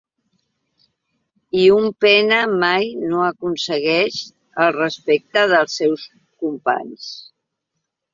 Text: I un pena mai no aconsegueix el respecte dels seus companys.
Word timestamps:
I 1.57 1.65
un 1.73 1.83
pena 2.05 2.39
mai 2.63 2.87
no 3.11 3.19
aconsegueix 3.25 4.17
el 4.65 4.73
respecte 4.79 5.45
dels 5.53 5.77
seus 5.83 6.07
companys. 6.47 7.11